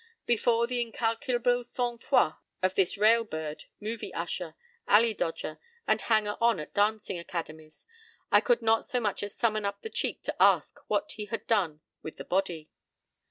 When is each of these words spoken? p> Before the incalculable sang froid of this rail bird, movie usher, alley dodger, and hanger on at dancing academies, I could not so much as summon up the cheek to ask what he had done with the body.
p> 0.25 0.33
Before 0.33 0.65
the 0.65 0.81
incalculable 0.81 1.63
sang 1.63 1.99
froid 1.99 2.33
of 2.63 2.73
this 2.73 2.97
rail 2.97 3.23
bird, 3.23 3.65
movie 3.79 4.11
usher, 4.15 4.55
alley 4.87 5.13
dodger, 5.13 5.59
and 5.85 6.01
hanger 6.01 6.37
on 6.41 6.59
at 6.59 6.73
dancing 6.73 7.19
academies, 7.19 7.85
I 8.31 8.41
could 8.41 8.63
not 8.63 8.83
so 8.83 8.99
much 8.99 9.21
as 9.21 9.35
summon 9.35 9.63
up 9.63 9.83
the 9.83 9.91
cheek 9.91 10.23
to 10.23 10.35
ask 10.41 10.75
what 10.87 11.11
he 11.17 11.25
had 11.25 11.45
done 11.45 11.81
with 12.01 12.17
the 12.17 12.25
body. 12.25 12.71